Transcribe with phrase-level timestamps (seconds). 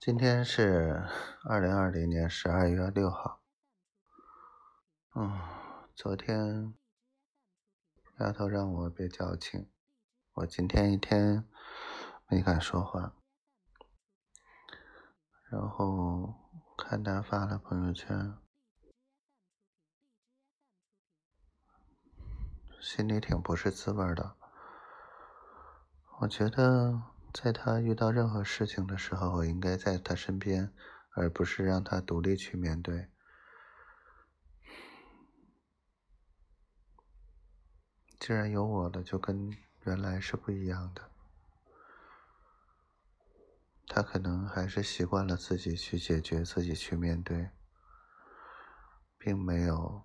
[0.00, 1.06] 今天是
[1.44, 3.42] 二零二零年十二月六号。
[5.14, 5.38] 嗯，
[5.94, 6.72] 昨天
[8.18, 9.70] 丫头让我别矫情，
[10.32, 11.46] 我今天一天
[12.28, 13.14] 没敢说话。
[15.50, 16.34] 然后
[16.78, 18.38] 看她发了朋友圈，
[22.80, 24.34] 心里挺不是滋味的。
[26.20, 27.02] 我觉得。
[27.32, 30.72] 在他遇到任何事情的时候，我应该在他身边，
[31.12, 33.08] 而不是让他独立去面对。
[38.18, 41.10] 既然有我了，就跟原来是不一样的。
[43.86, 47.50] 他可能还是习惯了自己去解决，自己去面对，
[49.16, 50.02] 并没有，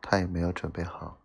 [0.00, 1.23] 他也没有准备好。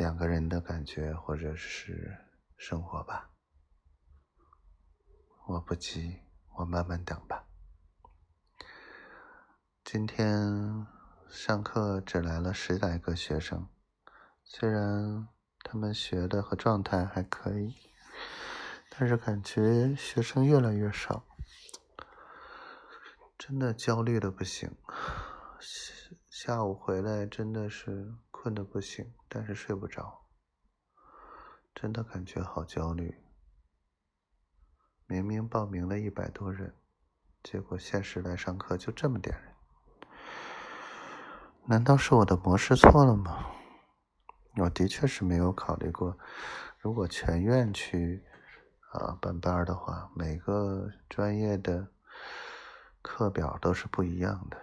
[0.00, 2.16] 两个人的感觉，或者是
[2.56, 3.28] 生活吧。
[5.46, 6.22] 我不急，
[6.56, 7.44] 我慢慢等吧。
[9.84, 10.86] 今天
[11.28, 13.68] 上课只来了十来个学生，
[14.42, 15.28] 虽然
[15.62, 17.74] 他们学的和状态还可以，
[18.88, 21.26] 但是感觉学生越来越少，
[23.36, 24.74] 真的焦虑的不行。
[26.30, 28.14] 下午回来真的是。
[28.42, 30.22] 困得不行，但是睡不着，
[31.74, 33.22] 真的感觉好焦虑。
[35.06, 36.74] 明明报名了一百多人，
[37.42, 39.54] 结果现实来上课就这么点人，
[41.66, 43.44] 难道是我的模式错了吗？
[44.56, 46.18] 我的确是没有考虑过，
[46.78, 48.24] 如果全院去
[48.92, 51.88] 啊办班的话，每个专业的
[53.02, 54.56] 课表都是不一样的，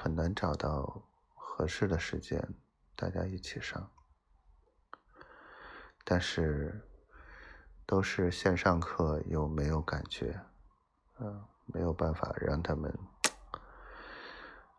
[0.00, 1.02] 很难找到。
[1.56, 2.52] 合适的时间，
[2.96, 3.92] 大家一起上。
[6.02, 6.84] 但是
[7.86, 10.40] 都是线上课，又没有感觉，
[11.20, 12.92] 嗯，没有办法让他们。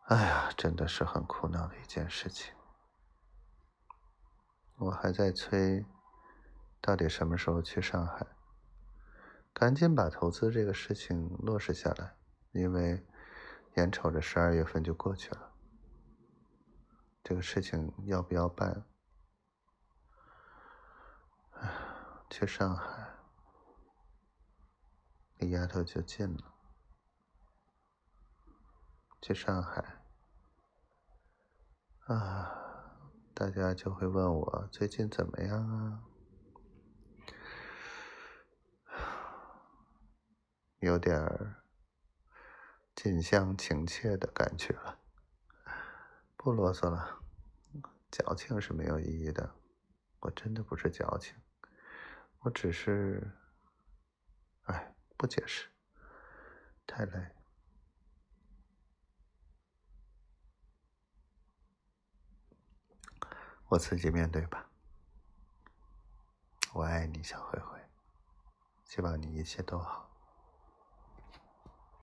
[0.07, 2.53] 哎呀，真的是很苦恼的一件事情。
[4.75, 5.85] 我还在催，
[6.81, 8.27] 到底什么时候去上海？
[9.53, 12.17] 赶紧把投资这个事情落实下来，
[12.51, 13.07] 因为
[13.77, 15.54] 眼瞅着十二月份就过去了。
[17.27, 18.85] 这个事情要不要办？
[22.29, 23.15] 去上海，
[25.39, 26.53] 离丫头就近了。
[29.23, 30.03] 去上海，
[32.05, 33.01] 啊，
[33.33, 36.03] 大家就会问我最近怎么样啊？
[40.77, 41.55] 有点
[42.93, 44.99] 近乡情怯的感觉了。
[46.45, 47.23] 不啰嗦了，
[48.11, 49.55] 矫情是没有意义的。
[50.19, 51.33] 我真的不是矫情，
[52.37, 53.31] 我只是……
[54.65, 55.67] 哎，不解释，
[56.85, 57.31] 太累。
[63.69, 64.69] 我自己面对吧。
[66.73, 67.79] 我爱你，小灰灰。
[68.83, 70.14] 希望你一切都好。